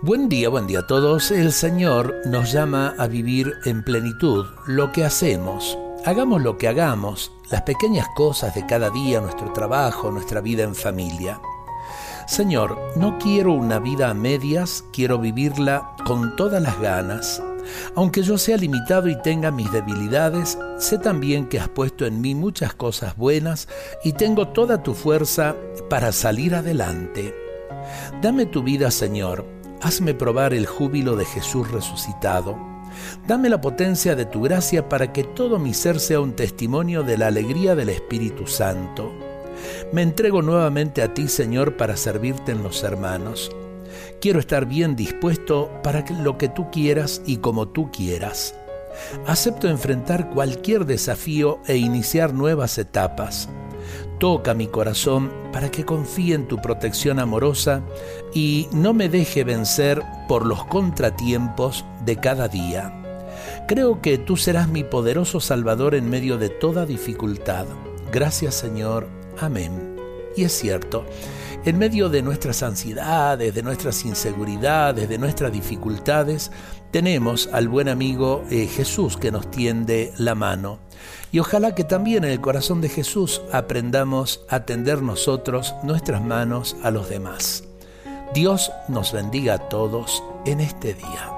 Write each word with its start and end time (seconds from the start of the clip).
Buen 0.00 0.28
día, 0.28 0.48
buen 0.48 0.68
día 0.68 0.78
a 0.78 0.86
todos. 0.86 1.32
El 1.32 1.50
Señor 1.50 2.14
nos 2.24 2.52
llama 2.52 2.94
a 2.98 3.08
vivir 3.08 3.54
en 3.64 3.82
plenitud 3.82 4.46
lo 4.68 4.92
que 4.92 5.04
hacemos. 5.04 5.76
Hagamos 6.06 6.40
lo 6.40 6.56
que 6.56 6.68
hagamos, 6.68 7.32
las 7.50 7.62
pequeñas 7.62 8.06
cosas 8.14 8.54
de 8.54 8.64
cada 8.64 8.90
día, 8.90 9.20
nuestro 9.20 9.52
trabajo, 9.52 10.12
nuestra 10.12 10.40
vida 10.40 10.62
en 10.62 10.76
familia. 10.76 11.40
Señor, 12.28 12.78
no 12.94 13.18
quiero 13.18 13.54
una 13.54 13.80
vida 13.80 14.08
a 14.08 14.14
medias, 14.14 14.84
quiero 14.92 15.18
vivirla 15.18 15.96
con 16.06 16.36
todas 16.36 16.62
las 16.62 16.78
ganas. 16.80 17.42
Aunque 17.96 18.22
yo 18.22 18.38
sea 18.38 18.56
limitado 18.56 19.08
y 19.08 19.20
tenga 19.20 19.50
mis 19.50 19.72
debilidades, 19.72 20.56
sé 20.78 20.98
también 20.98 21.48
que 21.48 21.58
has 21.58 21.68
puesto 21.68 22.06
en 22.06 22.20
mí 22.20 22.36
muchas 22.36 22.72
cosas 22.72 23.16
buenas 23.16 23.66
y 24.04 24.12
tengo 24.12 24.46
toda 24.46 24.80
tu 24.80 24.94
fuerza 24.94 25.56
para 25.90 26.12
salir 26.12 26.54
adelante. 26.54 27.34
Dame 28.22 28.46
tu 28.46 28.62
vida, 28.62 28.90
Señor, 28.90 29.57
Hazme 29.80 30.14
probar 30.14 30.54
el 30.54 30.66
júbilo 30.66 31.14
de 31.14 31.24
Jesús 31.24 31.70
resucitado. 31.70 32.58
Dame 33.26 33.48
la 33.48 33.60
potencia 33.60 34.16
de 34.16 34.24
tu 34.24 34.42
gracia 34.42 34.88
para 34.88 35.12
que 35.12 35.22
todo 35.22 35.58
mi 35.58 35.72
ser 35.72 36.00
sea 36.00 36.20
un 36.20 36.34
testimonio 36.34 37.02
de 37.02 37.16
la 37.16 37.28
alegría 37.28 37.74
del 37.76 37.90
Espíritu 37.90 38.46
Santo. 38.46 39.12
Me 39.92 40.02
entrego 40.02 40.42
nuevamente 40.42 41.02
a 41.02 41.14
ti, 41.14 41.28
Señor, 41.28 41.76
para 41.76 41.96
servirte 41.96 42.52
en 42.52 42.62
los 42.62 42.82
hermanos. 42.82 43.52
Quiero 44.20 44.40
estar 44.40 44.66
bien 44.66 44.96
dispuesto 44.96 45.70
para 45.82 46.04
lo 46.22 46.38
que 46.38 46.48
tú 46.48 46.70
quieras 46.70 47.22
y 47.24 47.36
como 47.36 47.68
tú 47.68 47.90
quieras. 47.92 48.54
Acepto 49.26 49.68
enfrentar 49.68 50.30
cualquier 50.30 50.86
desafío 50.86 51.60
e 51.66 51.76
iniciar 51.76 52.34
nuevas 52.34 52.78
etapas. 52.78 53.48
Toca 54.18 54.54
mi 54.54 54.66
corazón 54.66 55.32
para 55.52 55.70
que 55.70 55.84
confíe 55.84 56.34
en 56.34 56.48
tu 56.48 56.58
protección 56.58 57.18
amorosa 57.18 57.82
y 58.34 58.68
no 58.72 58.94
me 58.94 59.08
deje 59.08 59.44
vencer 59.44 60.02
por 60.28 60.46
los 60.46 60.64
contratiempos 60.64 61.84
de 62.04 62.16
cada 62.16 62.48
día. 62.48 62.94
Creo 63.66 64.00
que 64.00 64.18
tú 64.18 64.36
serás 64.36 64.68
mi 64.68 64.84
poderoso 64.84 65.40
Salvador 65.40 65.94
en 65.94 66.08
medio 66.10 66.38
de 66.38 66.48
toda 66.48 66.86
dificultad. 66.86 67.66
Gracias 68.12 68.54
Señor. 68.54 69.08
Amén. 69.38 69.97
Y 70.38 70.44
es 70.44 70.52
cierto, 70.52 71.04
en 71.64 71.78
medio 71.78 72.08
de 72.08 72.22
nuestras 72.22 72.62
ansiedades, 72.62 73.52
de 73.52 73.60
nuestras 73.64 74.04
inseguridades, 74.04 75.08
de 75.08 75.18
nuestras 75.18 75.50
dificultades, 75.50 76.52
tenemos 76.92 77.48
al 77.52 77.66
buen 77.66 77.88
amigo 77.88 78.44
eh, 78.48 78.68
Jesús 78.68 79.16
que 79.16 79.32
nos 79.32 79.50
tiende 79.50 80.12
la 80.16 80.36
mano. 80.36 80.78
Y 81.32 81.40
ojalá 81.40 81.74
que 81.74 81.82
también 81.82 82.22
en 82.22 82.30
el 82.30 82.40
corazón 82.40 82.80
de 82.80 82.88
Jesús 82.88 83.42
aprendamos 83.52 84.42
a 84.48 84.60
tender 84.60 85.02
nosotros 85.02 85.74
nuestras 85.82 86.22
manos 86.22 86.76
a 86.84 86.92
los 86.92 87.08
demás. 87.08 87.64
Dios 88.32 88.70
nos 88.86 89.12
bendiga 89.12 89.54
a 89.54 89.68
todos 89.68 90.22
en 90.46 90.60
este 90.60 90.94
día. 90.94 91.37